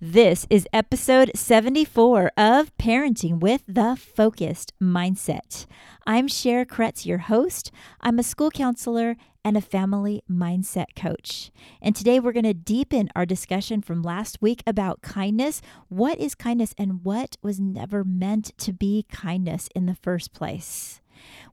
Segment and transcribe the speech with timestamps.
[0.00, 5.66] This is episode 74 of Parenting with the Focused Mindset.
[6.06, 7.72] I'm Cher Kretz, your host.
[8.00, 11.50] I'm a school counselor and a family mindset coach.
[11.82, 15.60] And today we're going to deepen our discussion from last week about kindness.
[15.88, 21.00] What is kindness and what was never meant to be kindness in the first place?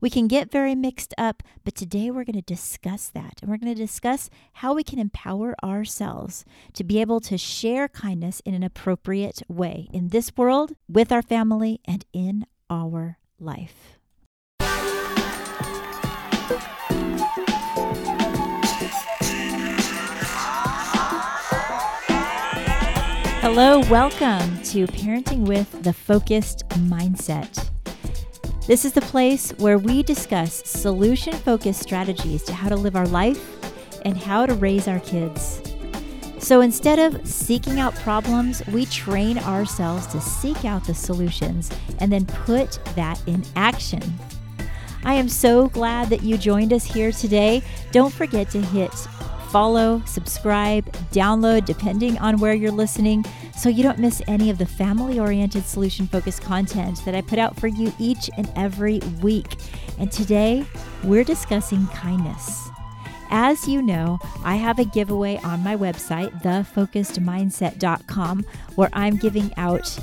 [0.01, 3.39] We can get very mixed up, but today we're going to discuss that.
[3.41, 7.87] And we're going to discuss how we can empower ourselves to be able to share
[7.87, 13.99] kindness in an appropriate way in this world, with our family, and in our life.
[23.41, 27.69] Hello, welcome to Parenting with the Focused Mindset.
[28.67, 33.05] This is the place where we discuss solution focused strategies to how to live our
[33.05, 33.63] life
[34.03, 35.61] and how to raise our kids.
[36.39, 42.11] So instead of seeking out problems, we train ourselves to seek out the solutions and
[42.11, 44.01] then put that in action.
[45.03, 47.61] I am so glad that you joined us here today.
[47.91, 48.91] Don't forget to hit
[49.55, 53.23] follow, subscribe, download, depending on where you're listening,
[53.55, 57.39] so you don't miss any of the family oriented, solution focused content that I put
[57.39, 59.55] out for you each and every week.
[59.97, 60.65] And today,
[61.05, 62.67] we're discussing kindness.
[63.29, 68.45] As you know, I have a giveaway on my website, thefocusedmindset.com,
[68.75, 69.97] where I'm giving out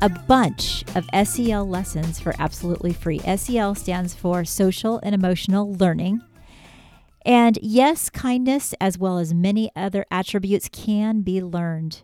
[0.00, 3.18] a bunch of SEL lessons for absolutely free.
[3.36, 6.22] SEL stands for Social and Emotional Learning.
[7.24, 12.02] And yes, kindness, as well as many other attributes, can be learned.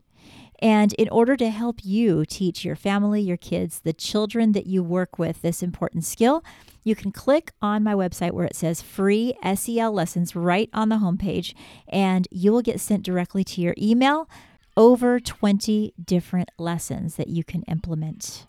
[0.61, 4.83] And in order to help you teach your family, your kids, the children that you
[4.83, 6.42] work with this important skill,
[6.83, 10.96] you can click on my website where it says free SEL lessons right on the
[10.96, 11.55] homepage,
[11.89, 14.28] and you will get sent directly to your email
[14.77, 18.46] over 20 different lessons that you can implement.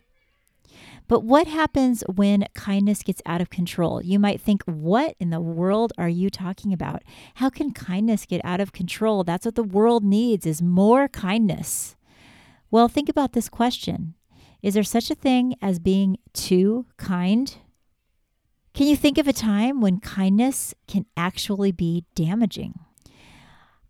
[1.09, 3.99] But what happens when kindness gets out of control?
[4.01, 7.01] You might think, what in the world are you talking about?
[7.35, 9.23] How can kindness get out of control?
[9.23, 11.95] That's what the world needs is more kindness.
[12.69, 14.13] Well, think about this question.
[14.61, 17.57] Is there such a thing as being too kind?
[18.75, 22.79] Can you think of a time when kindness can actually be damaging?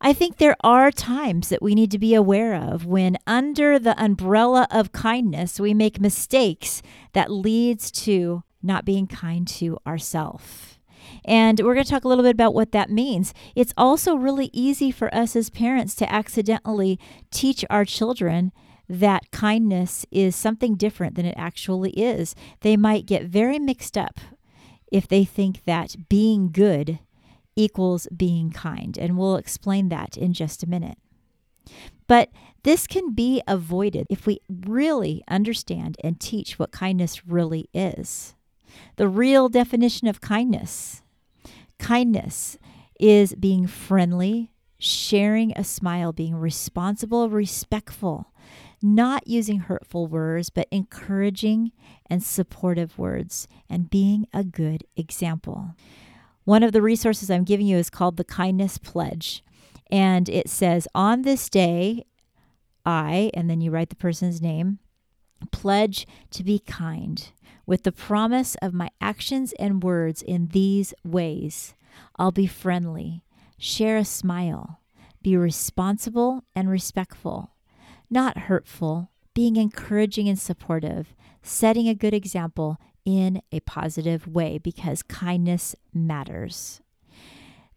[0.02, 4.02] I think there are times that we need to be aware of when under the
[4.02, 10.80] umbrella of kindness we make mistakes that leads to not being kind to ourselves.
[11.26, 13.34] And we're going to talk a little bit about what that means.
[13.56, 16.98] It's also really easy for us as parents to accidentally
[17.30, 18.54] teach our children
[18.88, 22.36] that kindness is something different than it actually is.
[22.62, 24.20] They might get very mixed up
[24.92, 27.00] if they think that being good
[27.60, 28.98] equals being kind.
[28.98, 30.98] And we'll explain that in just a minute.
[32.08, 32.30] But
[32.64, 38.34] this can be avoided if we really understand and teach what kindness really is.
[38.96, 41.02] The real definition of kindness
[41.78, 42.58] kindness
[43.00, 48.34] is being friendly, sharing a smile, being responsible, respectful,
[48.82, 51.72] not using hurtful words, but encouraging
[52.10, 55.74] and supportive words, and being a good example.
[56.50, 59.44] One of the resources I'm giving you is called the Kindness Pledge.
[59.92, 62.06] And it says, On this day,
[62.84, 64.80] I, and then you write the person's name,
[65.52, 67.30] pledge to be kind
[67.68, 71.76] with the promise of my actions and words in these ways.
[72.18, 73.22] I'll be friendly,
[73.60, 74.80] share a smile,
[75.22, 77.52] be responsible and respectful,
[78.10, 85.04] not hurtful, being encouraging and supportive, setting a good example in a positive way because
[85.04, 86.82] kindness matters.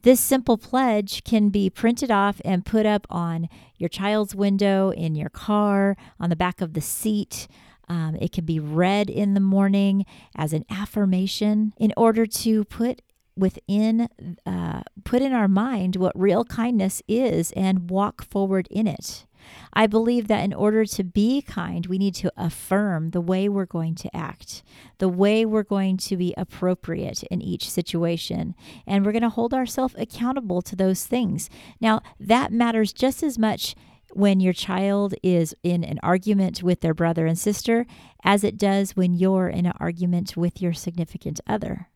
[0.02, 5.14] This simple pledge can be printed off and put up on your child's window, in
[5.14, 7.46] your car, on the back of the seat.
[7.88, 13.02] Um, it can be read in the morning as an affirmation in order to put
[13.36, 14.08] within
[14.44, 19.24] uh, put in our mind what real kindness is and walk forward in it
[19.72, 23.66] I believe that in order to be kind, we need to affirm the way we're
[23.66, 24.62] going to act,
[24.98, 28.54] the way we're going to be appropriate in each situation.
[28.86, 31.48] And we're going to hold ourselves accountable to those things.
[31.80, 33.74] Now, that matters just as much
[34.12, 37.86] when your child is in an argument with their brother and sister
[38.22, 41.88] as it does when you're in an argument with your significant other.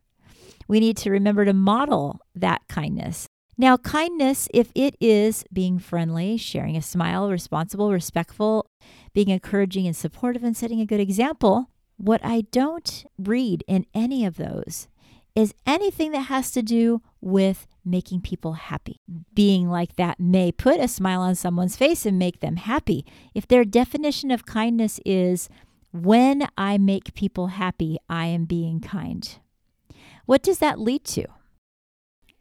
[0.67, 3.29] We need to remember to model that kindness.
[3.59, 8.67] Now, kindness, if it is being friendly, sharing a smile, responsible, respectful,
[9.15, 14.27] being encouraging and supportive, and setting a good example, what I don't read in any
[14.27, 14.89] of those
[15.35, 19.01] is anything that has to do with making people happy.
[19.35, 23.07] Being like that may put a smile on someone's face and make them happy.
[23.35, 25.49] If their definition of kindness is,
[25.93, 29.39] when I make people happy, I am being kind.
[30.27, 31.27] What does that lead to?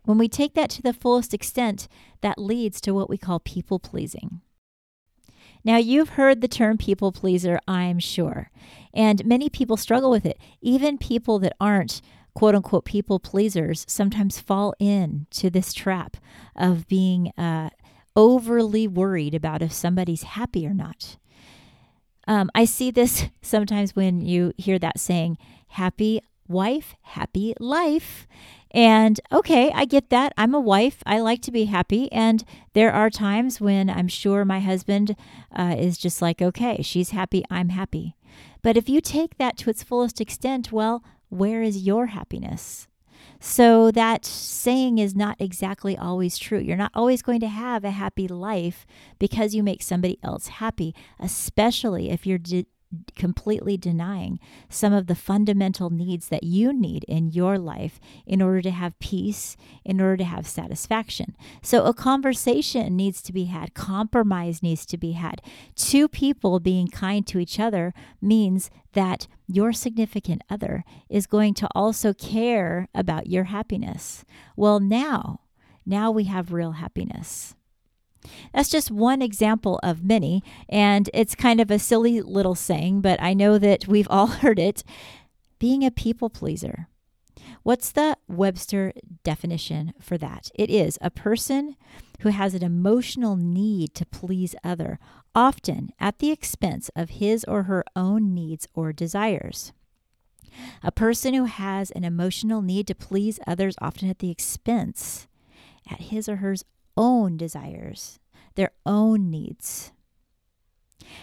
[0.05, 1.87] When we take that to the fullest extent,
[2.21, 4.41] that leads to what we call people pleasing.
[5.63, 8.51] Now, you've heard the term people pleaser, I'm sure,
[8.93, 10.39] and many people struggle with it.
[10.61, 12.01] Even people that aren't
[12.35, 16.17] quote unquote people pleasers sometimes fall into this trap
[16.55, 17.69] of being uh,
[18.15, 21.17] overly worried about if somebody's happy or not.
[22.27, 25.37] Um, I see this sometimes when you hear that saying,
[25.69, 28.27] happy wife, happy life.
[28.71, 30.33] And okay, I get that.
[30.37, 31.01] I'm a wife.
[31.05, 32.11] I like to be happy.
[32.11, 32.43] And
[32.73, 35.15] there are times when I'm sure my husband
[35.55, 37.45] uh, is just like, okay, she's happy.
[37.49, 38.15] I'm happy.
[38.61, 42.87] But if you take that to its fullest extent, well, where is your happiness?
[43.39, 46.59] So that saying is not exactly always true.
[46.59, 48.85] You're not always going to have a happy life
[49.19, 52.65] because you make somebody else happy, especially if you're de-
[53.15, 54.39] completely denying
[54.69, 58.97] some of the fundamental needs that you need in your life in order to have
[58.99, 61.35] peace, in order to have satisfaction.
[61.61, 65.41] So, a conversation needs to be had, compromise needs to be had.
[65.75, 71.67] Two people being kind to each other means that your significant other is going to
[71.75, 74.25] also care about your happiness.
[74.55, 75.41] Well, now,
[75.85, 77.55] now we have real happiness.
[78.53, 83.21] That's just one example of many, and it's kind of a silly little saying, but
[83.21, 84.83] I know that we've all heard it
[85.59, 86.87] being a people pleaser.
[87.63, 88.93] What's the Webster
[89.23, 90.51] definition for that?
[90.53, 91.75] It is a person
[92.19, 94.99] who has an emotional need to please other,
[95.33, 99.73] often at the expense of his or her own needs or desires.
[100.83, 105.27] A person who has an emotional need to please others, often at the expense
[105.89, 106.55] at his or her
[106.97, 108.19] own desires,
[108.55, 109.91] their own needs.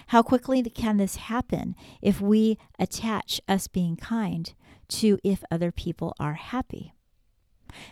[0.08, 4.52] How quickly can this happen if we attach us being kind
[4.88, 6.94] to if other people are happy?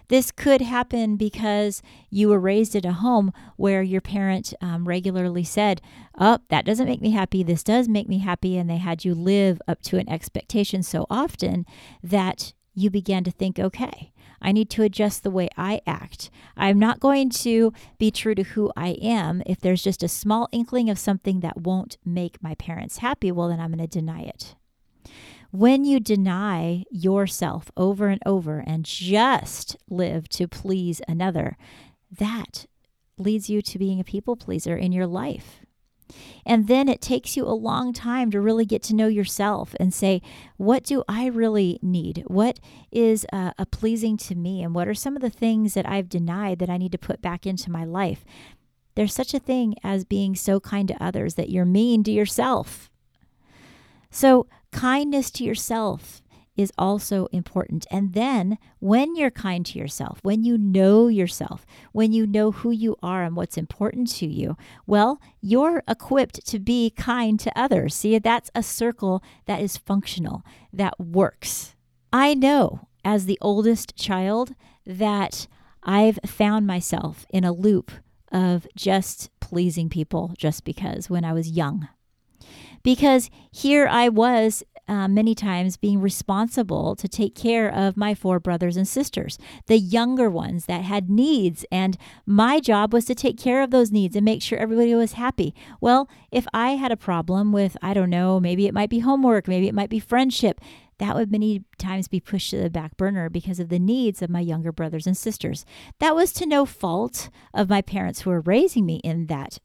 [0.09, 5.45] This could happen because you were raised in a home where your parent um, regularly
[5.45, 5.81] said,
[6.19, 7.43] Oh, that doesn't make me happy.
[7.43, 8.59] This does make me happy.
[8.59, 11.65] And they had you live up to an expectation so often
[12.03, 16.31] that you began to think, okay, I need to adjust the way I act.
[16.57, 19.43] I'm not going to be true to who I am.
[19.47, 23.49] If there's just a small inkling of something that won't make my parents happy, well,
[23.49, 24.55] then I'm going to deny it.
[25.51, 31.57] When you deny yourself over and over and just live to please another,
[32.11, 32.67] that
[33.19, 35.61] leads you to being a people pleaser in your life.
[36.47, 39.93] And then it takes you a long time to really get to know yourself and
[39.93, 40.23] say,
[40.57, 42.25] what do I really need?
[42.27, 42.61] What
[42.91, 44.63] is uh, a pleasing to me?
[44.63, 47.23] And what are some of the things that I've denied that I need to put
[47.23, 48.25] back into my life?
[48.95, 52.91] There's such a thing as being so kind to others that you're mean to yourself.
[54.11, 56.21] So, kindness to yourself
[56.61, 57.87] is also important.
[57.91, 62.71] And then when you're kind to yourself, when you know yourself, when you know who
[62.71, 67.95] you are and what's important to you, well, you're equipped to be kind to others.
[67.95, 70.43] See, that's a circle that is functional,
[70.73, 71.75] that works.
[72.13, 74.55] I know as the oldest child
[74.85, 75.47] that
[75.83, 77.91] I've found myself in a loop
[78.31, 81.89] of just pleasing people just because when I was young
[82.83, 88.41] because here I was uh, many times being responsible to take care of my four
[88.41, 91.65] brothers and sisters, the younger ones that had needs.
[91.71, 95.13] And my job was to take care of those needs and make sure everybody was
[95.13, 95.55] happy.
[95.81, 99.47] Well, if I had a problem with, I don't know, maybe it might be homework,
[99.47, 100.61] maybe it might be friendship,
[100.99, 104.29] that would many times be pushed to the back burner because of the needs of
[104.29, 105.65] my younger brothers and sisters.
[105.99, 109.59] That was to no fault of my parents who were raising me in that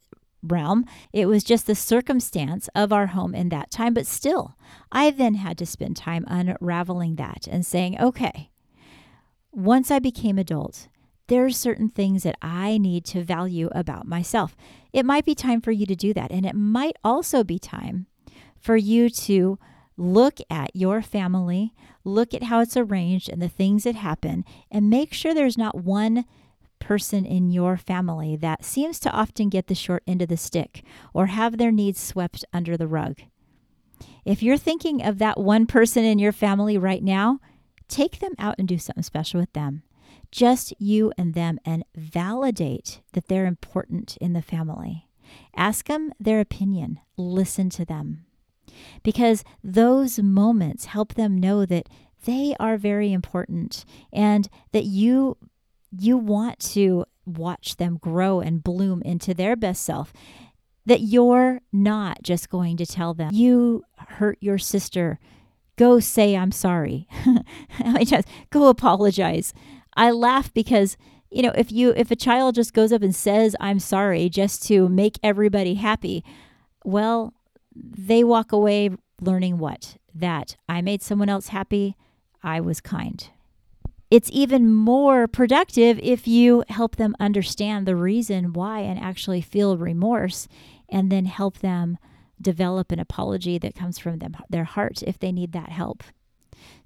[0.51, 0.85] realm.
[1.13, 3.93] It was just the circumstance of our home in that time.
[3.93, 4.55] But still,
[4.91, 8.51] I then had to spend time unraveling that and saying, okay,
[9.51, 10.87] once I became adult,
[11.27, 14.55] there are certain things that I need to value about myself.
[14.93, 16.31] It might be time for you to do that.
[16.31, 18.07] And it might also be time
[18.59, 19.57] for you to
[19.97, 21.73] look at your family,
[22.03, 25.75] look at how it's arranged and the things that happen, and make sure there's not
[25.75, 26.25] one
[26.85, 30.83] person in your family that seems to often get the short end of the stick
[31.13, 33.21] or have their needs swept under the rug.
[34.23, 37.39] If you're thinking of that one person in your family right now,
[37.87, 39.81] take them out and do something special with them.
[40.31, 45.07] Just you and them, and validate that they're important in the family.
[45.55, 48.25] Ask them their opinion, listen to them.
[49.01, 51.89] Because those moments help them know that
[52.25, 55.37] they are very important and that you
[55.91, 60.13] you want to watch them grow and bloom into their best self
[60.85, 65.19] that you're not just going to tell them you hurt your sister.
[65.77, 67.07] Go say i'm sorry.
[68.05, 69.53] Just go apologize.
[69.97, 70.95] I laugh because
[71.31, 74.63] you know if you if a child just goes up and says i'm sorry just
[74.67, 76.23] to make everybody happy
[76.85, 77.33] well
[77.75, 79.97] they walk away learning what?
[80.13, 81.95] That i made someone else happy.
[82.43, 83.27] I was kind
[84.11, 89.77] it's even more productive if you help them understand the reason why and actually feel
[89.77, 90.47] remorse
[90.89, 91.97] and then help them
[92.41, 96.03] develop an apology that comes from them, their heart if they need that help.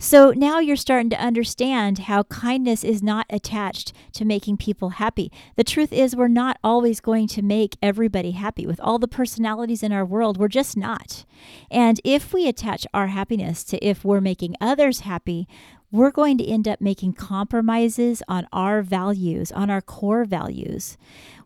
[0.02, 5.30] So now you're starting to understand how kindness is not attached to making people happy.
[5.58, 8.66] The truth is, we're not always going to make everybody happy.
[8.66, 11.26] With all the personalities in our world, we're just not.
[11.70, 15.50] And if we attach our happiness to if we're making others happy,
[15.92, 20.98] we're going to end up making compromises on our values, on our core values.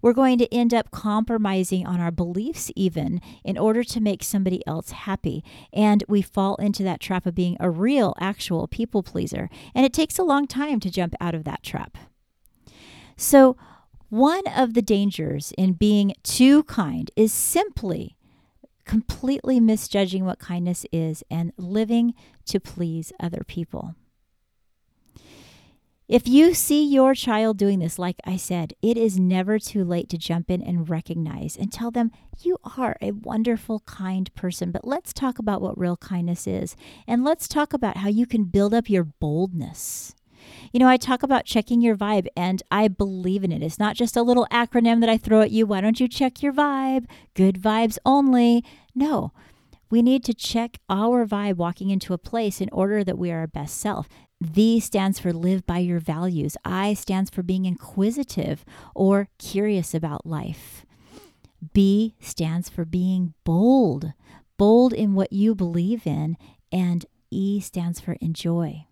[0.01, 4.65] We're going to end up compromising on our beliefs, even in order to make somebody
[4.67, 5.43] else happy.
[5.71, 9.49] And we fall into that trap of being a real, actual people pleaser.
[9.73, 11.97] And it takes a long time to jump out of that trap.
[13.15, 13.55] So,
[14.09, 18.15] one of the dangers in being too kind is simply
[18.85, 22.13] completely misjudging what kindness is and living
[22.45, 23.95] to please other people.
[26.09, 30.09] If you see your child doing this, like I said, it is never too late
[30.09, 34.71] to jump in and recognize and tell them you are a wonderful, kind person.
[34.71, 36.75] But let's talk about what real kindness is.
[37.07, 40.13] And let's talk about how you can build up your boldness.
[40.73, 43.63] You know, I talk about checking your vibe, and I believe in it.
[43.63, 45.65] It's not just a little acronym that I throw at you.
[45.65, 47.05] Why don't you check your vibe?
[47.33, 48.65] Good vibes only.
[48.93, 49.31] No,
[49.89, 53.39] we need to check our vibe walking into a place in order that we are
[53.39, 54.09] our best self.
[54.43, 56.57] V stands for live by your values.
[56.65, 60.85] I stands for being inquisitive or curious about life.
[61.73, 64.13] B stands for being bold,
[64.57, 66.37] bold in what you believe in.
[66.71, 68.85] And E stands for enjoy.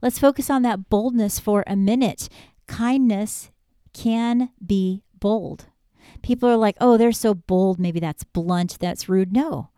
[0.00, 2.28] Let's focus on that boldness for a minute.
[2.66, 3.50] Kindness
[3.92, 5.66] can be bold.
[6.22, 7.78] People are like, oh, they're so bold.
[7.78, 9.32] Maybe that's blunt, that's rude.
[9.32, 9.70] No.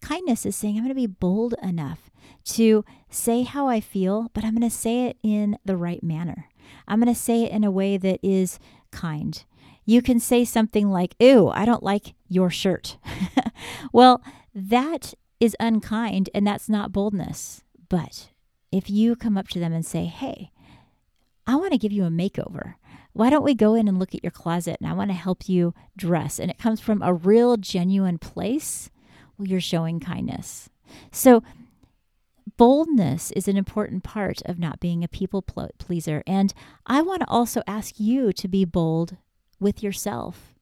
[0.00, 2.10] Kindness is saying, I'm going to be bold enough
[2.44, 6.48] to say how I feel, but I'm going to say it in the right manner.
[6.88, 8.58] I'm going to say it in a way that is
[8.90, 9.42] kind.
[9.84, 12.98] You can say something like, Ew, I don't like your shirt.
[13.92, 14.22] well,
[14.54, 17.62] that is unkind and that's not boldness.
[17.88, 18.30] But
[18.70, 20.50] if you come up to them and say, Hey,
[21.46, 22.74] I want to give you a makeover.
[23.12, 25.48] Why don't we go in and look at your closet and I want to help
[25.48, 26.38] you dress?
[26.38, 28.90] And it comes from a real, genuine place.
[29.36, 30.70] Well, you're showing kindness.
[31.10, 31.42] So
[32.56, 36.22] boldness is an important part of not being a people pleaser.
[36.26, 36.52] And
[36.86, 39.16] I want to also ask you to be bold
[39.60, 40.54] with yourself.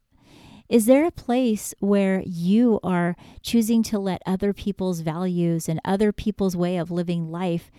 [0.68, 6.12] Is there a place where you are choosing to let other people's values and other
[6.12, 7.72] people's way of living life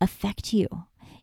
[0.00, 0.66] affect you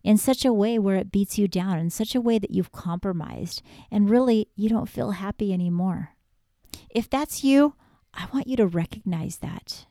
[0.03, 2.71] in such a way where it beats you down, in such a way that you've
[2.71, 6.11] compromised and really you don't feel happy anymore?
[6.89, 7.73] If that's you,
[8.13, 9.87] I want you to recognize that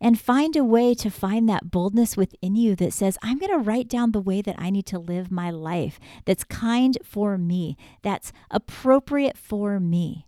[0.00, 3.58] and find a way to find that boldness within you that says, I'm going to
[3.58, 7.76] write down the way that I need to live my life that's kind for me,
[8.02, 10.26] that's appropriate for me,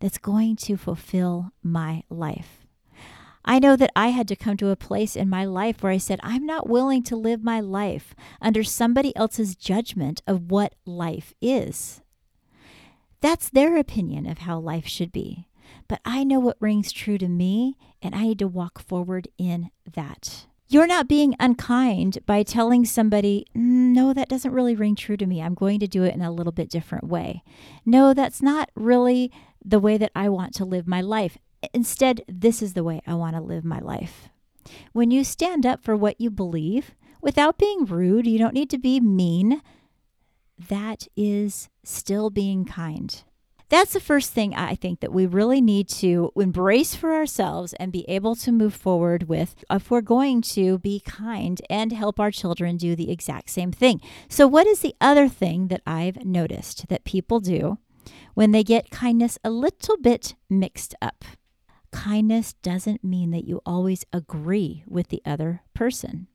[0.00, 2.66] that's going to fulfill my life.
[3.44, 5.98] I know that I had to come to a place in my life where I
[5.98, 11.32] said, I'm not willing to live my life under somebody else's judgment of what life
[11.40, 12.02] is.
[13.20, 15.45] That's their opinion of how life should be
[15.88, 19.70] but I know what rings true to me, and I need to walk forward in
[19.94, 20.46] that.
[20.68, 25.26] You're not being unkind by telling somebody, mm, no, that doesn't really ring true to
[25.26, 25.40] me.
[25.40, 27.44] I'm going to do it in a little bit different way.
[27.84, 29.30] No, that's not really
[29.64, 31.38] the way that I want to live my life.
[31.72, 34.28] Instead, this is the way I want to live my life.
[34.92, 38.78] When you stand up for what you believe without being rude, you don't need to
[38.78, 39.62] be mean.
[40.58, 43.22] That is still being kind.
[43.68, 47.90] That's the first thing I think that we really need to embrace for ourselves and
[47.90, 52.30] be able to move forward with if we're going to be kind and help our
[52.30, 54.00] children do the exact same thing.
[54.28, 57.78] So, what is the other thing that I've noticed that people do
[58.34, 61.24] when they get kindness a little bit mixed up?
[61.90, 66.28] Kindness doesn't mean that you always agree with the other person.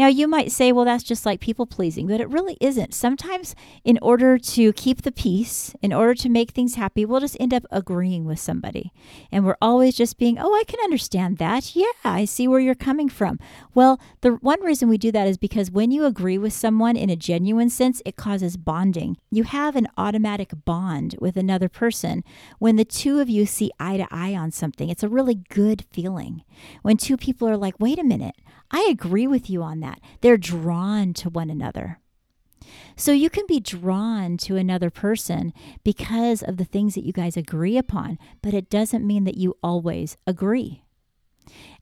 [0.00, 2.94] Now, you might say, well, that's just like people pleasing, but it really isn't.
[2.94, 3.54] Sometimes,
[3.84, 7.52] in order to keep the peace, in order to make things happy, we'll just end
[7.52, 8.94] up agreeing with somebody.
[9.30, 11.76] And we're always just being, oh, I can understand that.
[11.76, 13.38] Yeah, I see where you're coming from.
[13.74, 17.10] Well, the one reason we do that is because when you agree with someone in
[17.10, 19.18] a genuine sense, it causes bonding.
[19.30, 22.24] You have an automatic bond with another person
[22.58, 24.88] when the two of you see eye to eye on something.
[24.88, 26.42] It's a really good feeling.
[26.80, 28.36] When two people are like, wait a minute,
[28.70, 30.00] I agree with you on that.
[30.20, 31.98] They're drawn to one another.
[32.96, 37.36] So you can be drawn to another person because of the things that you guys
[37.36, 40.82] agree upon, but it doesn't mean that you always agree.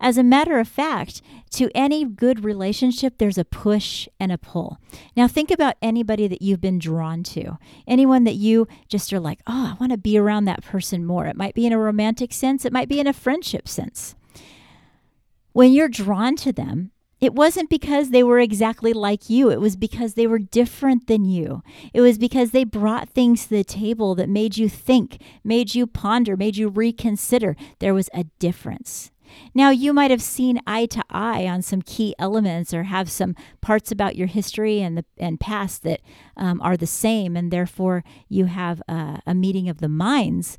[0.01, 4.79] As a matter of fact, to any good relationship, there's a push and a pull.
[5.17, 9.41] Now, think about anybody that you've been drawn to, anyone that you just are like,
[9.47, 11.27] oh, I want to be around that person more.
[11.27, 14.15] It might be in a romantic sense, it might be in a friendship sense.
[15.59, 19.51] When you're drawn to them, it wasn't because they were exactly like you.
[19.51, 21.65] It was because they were different than you.
[21.93, 25.89] It was because they brought things to the table that made you think, made you
[25.89, 27.57] ponder, made you reconsider.
[27.81, 29.11] There was a difference.
[29.53, 33.35] Now, you might have seen eye to eye on some key elements or have some
[33.61, 36.03] parts about your history and the and past that
[36.37, 40.57] um, are the same, and therefore you have a, a meeting of the minds.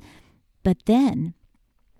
[0.62, 1.32] But then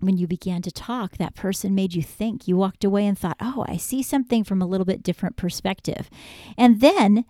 [0.01, 2.47] when you began to talk, that person made you think.
[2.47, 6.09] You walked away and thought, oh, I see something from a little bit different perspective.
[6.57, 7.25] And then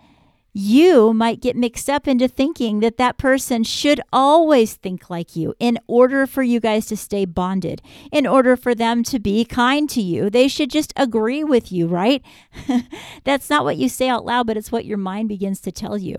[0.54, 5.54] you might get mixed up into thinking that that person should always think like you
[5.60, 9.90] in order for you guys to stay bonded, in order for them to be kind
[9.90, 10.30] to you.
[10.30, 12.22] They should just agree with you, right?
[13.24, 15.98] That's not what you say out loud, but it's what your mind begins to tell
[15.98, 16.18] you.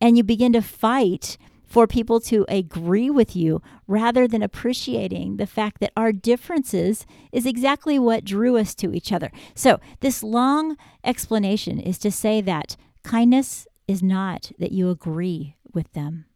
[0.00, 5.46] And you begin to fight for people to agree with you rather than appreciating the
[5.46, 9.30] fact that our differences is exactly what drew us to each other.
[9.54, 15.92] So, this long explanation is to say that kindness is not that you agree with
[15.92, 16.26] them.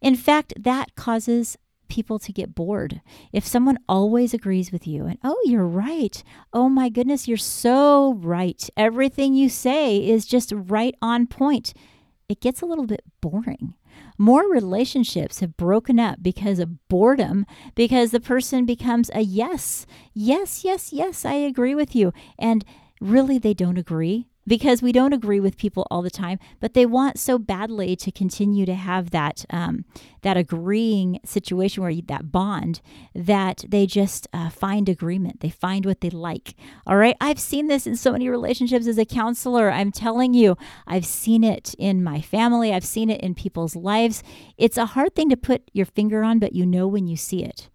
[0.00, 1.56] In fact, that causes
[1.88, 3.00] people to get bored.
[3.32, 6.22] If someone always agrees with you and, oh, you're right.
[6.52, 8.68] Oh my goodness, you're so right.
[8.76, 11.72] Everything you say is just right on point.
[12.28, 13.74] It gets a little bit boring.
[14.18, 17.46] More relationships have broken up because of boredom,
[17.76, 22.12] because the person becomes a yes, yes, yes, yes, I agree with you.
[22.36, 22.64] And
[23.00, 26.86] really, they don't agree because we don't agree with people all the time, but they
[26.86, 29.84] want so badly to continue to have that um,
[30.22, 32.80] that agreeing situation where you, that bond
[33.14, 35.40] that they just uh, find agreement.
[35.40, 36.54] They find what they like.
[36.86, 39.70] All right, I've seen this in so many relationships as a counselor.
[39.70, 40.56] I'm telling you,
[40.86, 42.72] I've seen it in my family.
[42.72, 44.22] I've seen it in people's lives.
[44.56, 47.44] It's a hard thing to put your finger on, but you know when you see
[47.44, 47.68] it,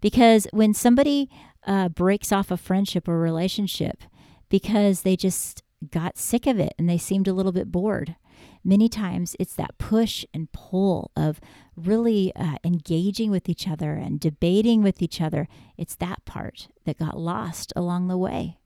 [0.00, 1.30] because when somebody
[1.66, 4.02] uh, breaks off a friendship or relationship
[4.48, 8.16] because they just got sick of it and they seemed a little bit bored.
[8.64, 11.40] Many times it's that push and pull of
[11.76, 15.48] really uh, engaging with each other and debating with each other.
[15.76, 18.58] It's that part that got lost along the way.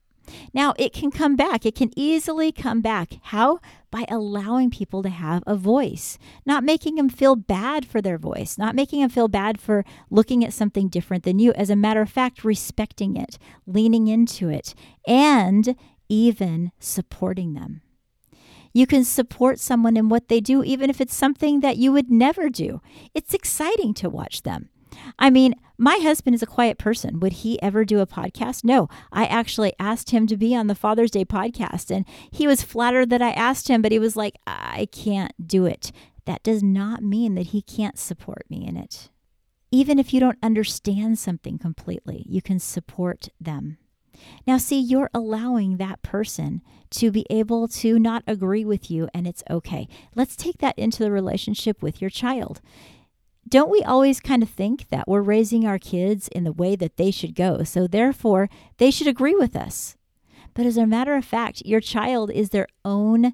[0.53, 1.65] Now, it can come back.
[1.65, 3.15] It can easily come back.
[3.23, 3.59] How?
[3.91, 8.57] By allowing people to have a voice, not making them feel bad for their voice,
[8.57, 11.51] not making them feel bad for looking at something different than you.
[11.53, 14.73] As a matter of fact, respecting it, leaning into it,
[15.05, 15.75] and
[16.13, 17.81] even supporting them.
[18.71, 22.11] You can support someone in what they do, even if it's something that you would
[22.11, 22.81] never do.
[23.15, 24.69] It's exciting to watch them.
[25.17, 27.19] I mean, my husband is a quiet person.
[27.19, 28.63] Would he ever do a podcast?
[28.63, 28.89] No.
[29.11, 33.09] I actually asked him to be on the Father's Day podcast, and he was flattered
[33.09, 35.91] that I asked him, but he was like, I can't do it.
[36.25, 39.09] That does not mean that he can't support me in it.
[39.71, 43.79] Even if you don't understand something completely, you can support them.
[44.45, 49.27] Now, see, you're allowing that person to be able to not agree with you, and
[49.27, 49.87] it's okay.
[50.15, 52.61] Let's take that into the relationship with your child.
[53.47, 56.97] Don't we always kind of think that we're raising our kids in the way that
[56.97, 59.97] they should go, so therefore they should agree with us?
[60.53, 63.33] But as a matter of fact, your child is their own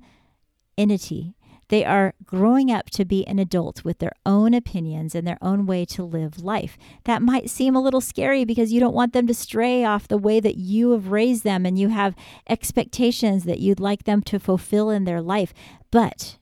[0.77, 1.35] entity.
[1.69, 5.65] They are growing up to be an adult with their own opinions and their own
[5.65, 6.77] way to live life.
[7.05, 10.17] That might seem a little scary because you don't want them to stray off the
[10.17, 12.15] way that you have raised them and you have
[12.49, 15.53] expectations that you'd like them to fulfill in their life.
[15.91, 16.38] But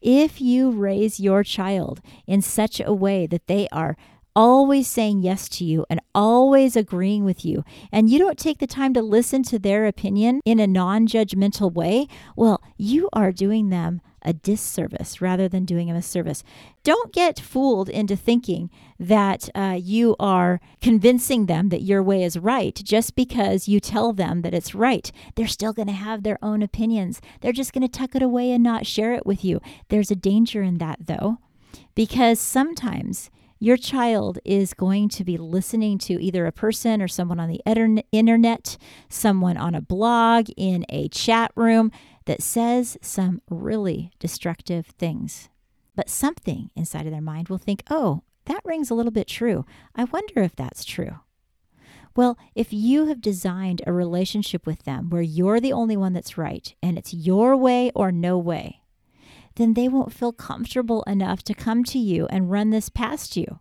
[0.00, 3.96] if you raise your child in such a way that they are
[4.36, 8.66] always saying yes to you and always agreeing with you, and you don't take the
[8.66, 13.68] time to listen to their opinion in a non judgmental way, well, you are doing
[13.68, 16.42] them a disservice rather than doing a service.
[16.82, 22.38] Don't get fooled into thinking that uh, you are convincing them that your way is
[22.38, 25.10] right just because you tell them that it's right.
[25.34, 27.20] They're still going to have their own opinions.
[27.40, 29.60] They're just going to tuck it away and not share it with you.
[29.88, 31.38] There's a danger in that, though,
[31.94, 33.30] because sometimes
[33.64, 37.62] your child is going to be listening to either a person or someone on the
[38.12, 38.76] internet,
[39.08, 41.90] someone on a blog, in a chat room
[42.26, 45.48] that says some really destructive things.
[45.94, 49.64] But something inside of their mind will think, oh, that rings a little bit true.
[49.94, 51.20] I wonder if that's true.
[52.16, 56.38] Well, if you have designed a relationship with them where you're the only one that's
[56.38, 58.82] right and it's your way or no way,
[59.56, 63.58] then they won't feel comfortable enough to come to you and run this past you.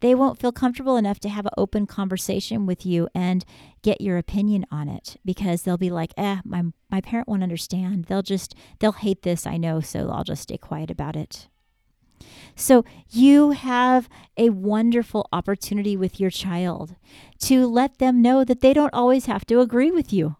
[0.00, 3.44] They won't feel comfortable enough to have an open conversation with you and
[3.82, 8.06] get your opinion on it because they'll be like, eh, my, my parent won't understand.
[8.06, 11.48] They'll just, they'll hate this, I know, so I'll just stay quiet about it.
[12.54, 16.96] So, you have a wonderful opportunity with your child
[17.40, 20.36] to let them know that they don't always have to agree with you.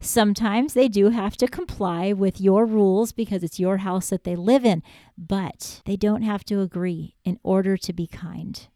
[0.00, 4.36] Sometimes they do have to comply with your rules because it's your house that they
[4.36, 4.82] live in,
[5.16, 8.68] but they don't have to agree in order to be kind.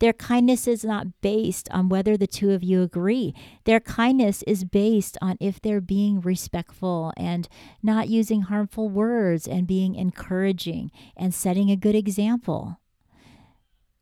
[0.00, 3.34] Their kindness is not based on whether the two of you agree.
[3.64, 7.48] Their kindness is based on if they're being respectful and
[7.82, 12.80] not using harmful words and being encouraging and setting a good example.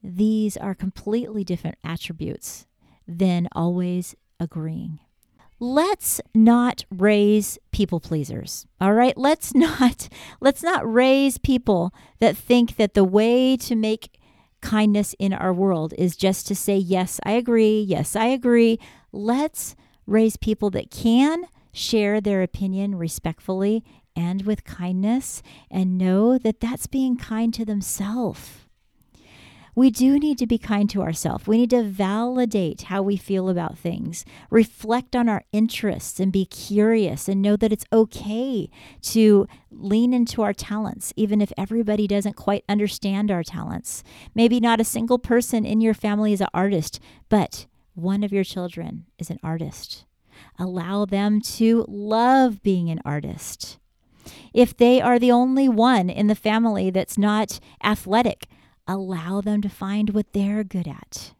[0.02, 2.66] These are completely different attributes
[3.06, 5.00] than always agreeing
[5.58, 9.16] let's not raise people pleasers all right?
[9.16, 10.08] Let's not
[10.40, 14.18] let's not raise people that think that the way to make
[14.60, 18.78] kindness in our world is just to say yes i agree yes i agree.
[19.12, 26.60] Let's raise people that can share their opinion respectfully and with kindness and know that
[26.60, 28.65] that's being kind to themselves
[29.76, 31.46] we do need to be kind to ourselves.
[31.46, 36.46] We need to validate how we feel about things, reflect on our interests, and be
[36.46, 38.70] curious and know that it's okay
[39.02, 44.02] to lean into our talents, even if everybody doesn't quite understand our talents.
[44.34, 48.44] Maybe not a single person in your family is an artist, but one of your
[48.44, 50.06] children is an artist.
[50.58, 53.78] Allow them to love being an artist.
[54.54, 58.48] If they are the only one in the family that's not athletic,
[58.86, 61.32] allow them to find what they're good at.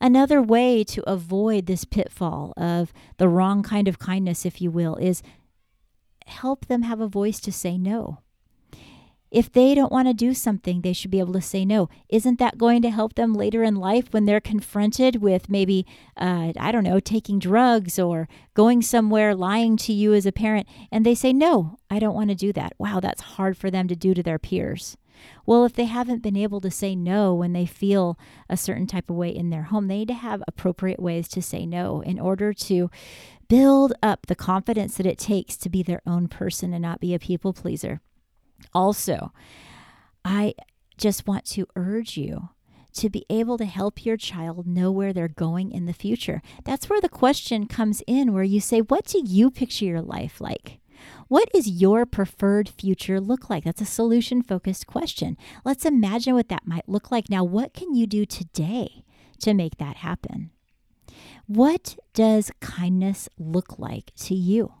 [0.00, 4.96] Another way to avoid this pitfall of the wrong kind of kindness, if you will,
[4.96, 5.22] is
[6.26, 8.18] help them have a voice to say no.
[9.30, 11.88] If they don't want to do something, they should be able to say no.
[12.08, 15.84] Isn't that going to help them later in life when they're confronted with maybe,
[16.16, 20.68] uh, I don't know, taking drugs or going somewhere, lying to you as a parent,
[20.92, 22.74] and they say, No, I don't want to do that?
[22.78, 24.96] Wow, that's hard for them to do to their peers.
[25.44, 29.10] Well, if they haven't been able to say no when they feel a certain type
[29.10, 32.18] of way in their home, they need to have appropriate ways to say no in
[32.18, 32.90] order to
[33.48, 37.14] build up the confidence that it takes to be their own person and not be
[37.14, 38.00] a people pleaser.
[38.74, 39.32] Also,
[40.24, 40.54] I
[40.98, 42.48] just want to urge you
[42.94, 46.40] to be able to help your child know where they're going in the future.
[46.64, 50.40] That's where the question comes in, where you say, What do you picture your life
[50.40, 50.80] like?
[51.28, 53.64] What is your preferred future look like?
[53.64, 55.36] That's a solution focused question.
[55.64, 57.28] Let's imagine what that might look like.
[57.28, 59.04] Now, what can you do today
[59.40, 60.50] to make that happen?
[61.46, 64.74] What does kindness look like to you?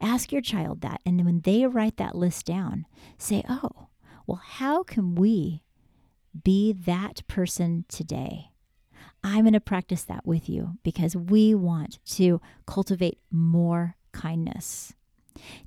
[0.00, 1.00] Ask your child that.
[1.06, 2.86] And when they write that list down,
[3.18, 3.88] say, oh,
[4.26, 5.62] well, how can we
[6.44, 8.50] be that person today?
[9.24, 14.94] I'm going to practice that with you because we want to cultivate more kindness.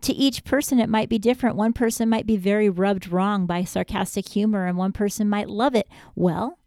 [0.01, 1.55] To each person, it might be different.
[1.55, 5.75] One person might be very rubbed wrong by sarcastic humor, and one person might love
[5.75, 5.87] it.
[6.15, 6.59] Well,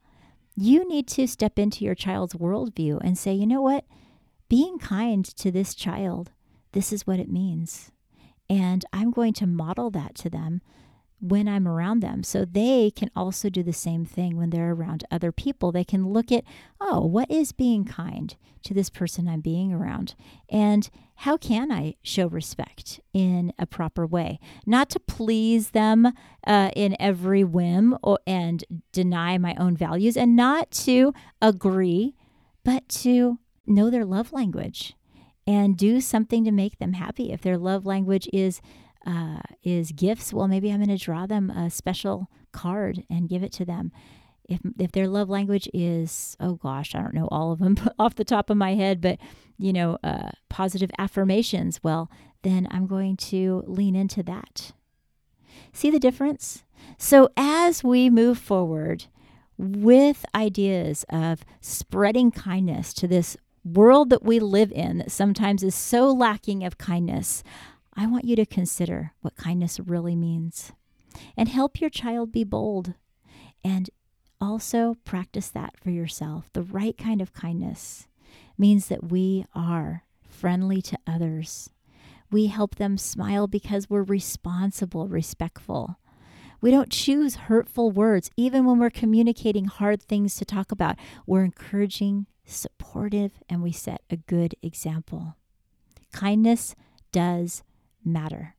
[0.57, 3.85] you need to step into your child's worldview and say, you know what?
[4.49, 6.33] Being kind to this child,
[6.73, 7.93] this is what it means.
[8.51, 10.63] And I'm going to model that to them
[11.21, 12.23] when I'm around them.
[12.23, 15.73] So they can also do the same thing when they're around other people.
[15.73, 16.45] They can look at,
[16.81, 20.15] oh, what is being kind to this person I'm being around?
[20.49, 24.39] And how can I show respect in a proper way?
[24.65, 26.13] Not to please them
[26.47, 32.15] uh, in every whim or, and deny my own values, and not to agree,
[32.65, 34.95] but to know their love language
[35.47, 37.33] and do something to make them happy.
[37.33, 38.61] If their love language is
[39.07, 40.33] uh, is gifts.
[40.33, 43.93] Well, maybe I'm going to draw them a special card and give it to them.
[44.49, 48.15] if if their love language is oh gosh i don't know all of them off
[48.15, 49.19] the top of my head but
[49.59, 52.11] you know uh, positive affirmations well
[52.43, 54.73] then i'm going to lean into that
[55.73, 56.65] see the difference
[56.97, 59.05] so as we move forward
[59.59, 65.75] with ideas of spreading kindness to this world that we live in that sometimes is
[65.75, 67.43] so lacking of kindness
[67.99, 70.73] i want you to consider what kindness really means
[71.37, 72.95] and help your child be bold
[73.63, 73.91] and
[74.41, 76.51] also practice that for yourself.
[76.53, 78.07] The right kind of kindness
[78.57, 81.71] means that we are friendly to others.
[82.31, 85.99] We help them smile because we're responsible, respectful.
[86.61, 90.97] We don't choose hurtful words, even when we're communicating hard things to talk about.
[91.27, 95.37] We're encouraging, supportive, and we set a good example.
[96.13, 96.75] Kindness
[97.13, 97.63] does
[98.09, 98.55] matter.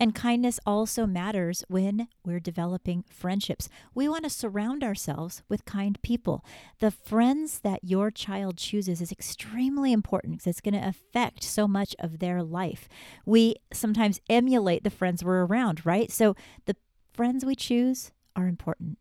[0.00, 3.68] And kindness also matters when we're developing friendships.
[3.94, 6.42] We want to surround ourselves with kind people.
[6.78, 11.68] The friends that your child chooses is extremely important because it's going to affect so
[11.68, 12.88] much of their life.
[13.26, 16.10] We sometimes emulate the friends we're around, right?
[16.10, 16.76] So the
[17.12, 18.96] friends we choose are important.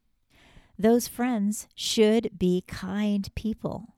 [0.77, 3.95] Those friends should be kind people.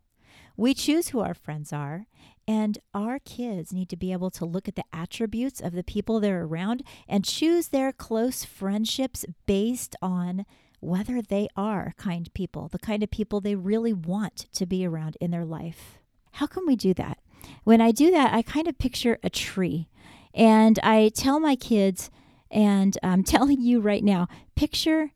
[0.57, 2.05] We choose who our friends are,
[2.47, 6.19] and our kids need to be able to look at the attributes of the people
[6.19, 10.45] they're around and choose their close friendships based on
[10.79, 15.15] whether they are kind people, the kind of people they really want to be around
[15.21, 15.99] in their life.
[16.33, 17.19] How can we do that?
[17.63, 19.87] When I do that, I kind of picture a tree
[20.33, 22.09] and I tell my kids,
[22.49, 25.11] and I'm telling you right now, picture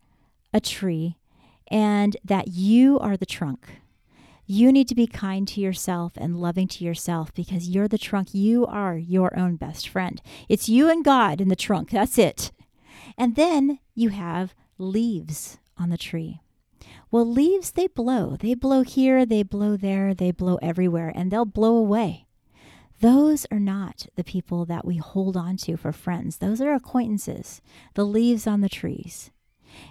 [0.54, 1.17] a tree
[1.67, 3.82] and that you are the trunk
[4.46, 8.34] you need to be kind to yourself and loving to yourself because you're the trunk.
[8.34, 10.22] You are your own best friend.
[10.48, 11.90] It's you and God in the trunk.
[11.92, 12.52] That's it.
[13.18, 16.42] And then you have leaves on the tree.
[17.12, 18.36] Well, leaves, they blow.
[18.40, 22.28] They blow here, they blow there, they blow everywhere, and they'll blow away.
[23.02, 26.38] Those are not the people that we hold on to for friends.
[26.38, 27.62] Those are acquaintances,
[27.94, 29.32] the leaves on the trees.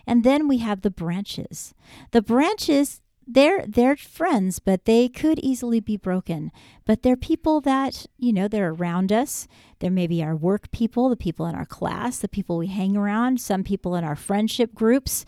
[0.07, 1.75] And then we have the branches.
[2.13, 6.53] The branches, they're they're friends, but they could easily be broken.
[6.85, 9.49] But they're people that, you know, they're around us.
[9.79, 13.41] They're maybe our work people, the people in our class, the people we hang around,
[13.41, 15.25] some people in our friendship groups.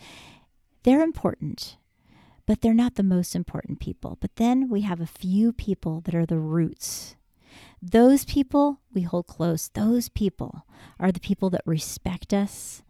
[0.83, 1.77] They're important,
[2.45, 4.17] but they're not the most important people.
[4.21, 7.15] But then we have a few people that are the roots.
[7.81, 9.69] Those people we hold close.
[9.69, 10.65] Those people
[10.99, 12.83] are the people that respect us,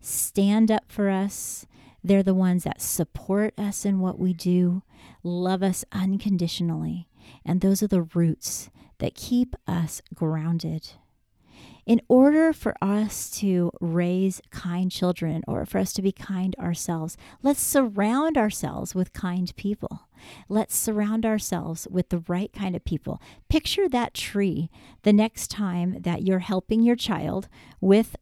[0.00, 1.66] stand up for us,
[2.04, 4.82] they're the ones that support us in what we do,
[5.22, 7.08] love us unconditionally.
[7.44, 10.90] And those are the roots that keep us grounded.
[11.86, 17.16] In order for us to raise kind children or for us to be kind ourselves,
[17.42, 20.08] let's surround ourselves with kind people.
[20.48, 23.20] Let's surround ourselves with the right kind of people.
[23.50, 24.70] Picture that tree
[25.02, 27.48] the next time that you're helping your child
[27.82, 28.16] with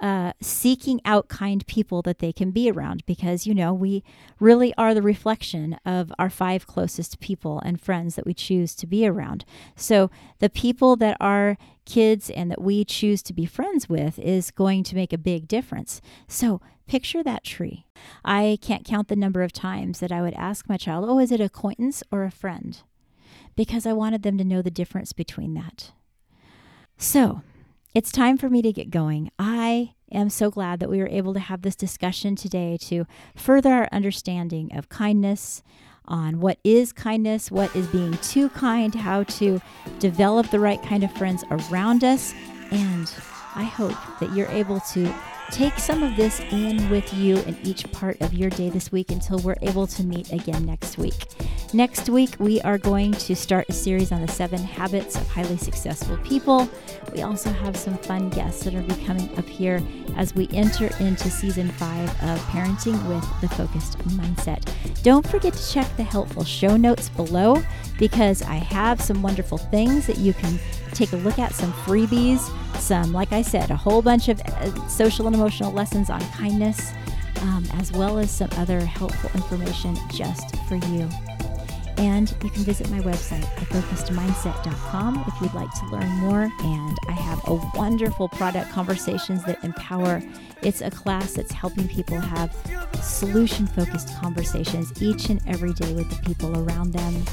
[0.00, 4.04] uh, seeking out kind people that they can be around because, you know, we
[4.38, 8.86] really are the reflection of our five closest people and friends that we choose to
[8.86, 9.44] be around.
[9.74, 11.56] So the people that our
[11.86, 15.48] kids and that we choose to be friends with is going to make a big
[15.48, 16.02] difference.
[16.28, 17.86] So picture that tree.
[18.24, 21.32] I can't count the number of times that I would ask my child, Oh, is
[21.32, 22.80] it acquaintance or a friend?
[23.54, 25.92] Because I wanted them to know the difference between that.
[26.98, 27.42] So,
[27.96, 29.30] it's time for me to get going.
[29.38, 33.72] I am so glad that we were able to have this discussion today to further
[33.72, 35.62] our understanding of kindness,
[36.04, 39.62] on what is kindness, what is being too kind, how to
[39.98, 42.34] develop the right kind of friends around us.
[42.70, 43.10] And
[43.54, 45.10] I hope that you're able to
[45.50, 49.10] take some of this in with you in each part of your day this week
[49.10, 51.26] until we're able to meet again next week.
[51.72, 55.56] Next week, we are going to start a series on the seven habits of highly
[55.56, 56.68] successful people.
[57.12, 59.82] We also have some fun guests that are be coming up here
[60.16, 64.70] as we enter into season five of Parenting with the Focused Mindset.
[65.02, 67.62] Don't forget to check the helpful show notes below
[67.98, 70.58] because I have some wonderful things that you can
[70.92, 72.40] take a look at, some freebies,
[72.78, 76.92] some, like I said, a whole bunch of uh, social and emotional lessons on kindness.
[77.42, 81.06] Um, as well as some other helpful information just for you.
[81.98, 86.50] And you can visit my website, thefocusedmindset.com, if you'd like to learn more.
[86.60, 90.22] And I have a wonderful product conversations that empower.
[90.62, 92.54] It's a class that's helping people have
[93.02, 97.24] solution focused conversations each and every day with the people around them.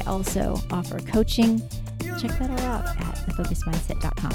[0.00, 1.60] I also offer coaching.
[2.20, 4.32] Check that all out at thefocusedmindset.com.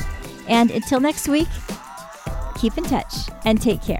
[0.48, 1.48] And until next week,
[2.60, 3.14] keep in touch
[3.46, 4.00] and take care.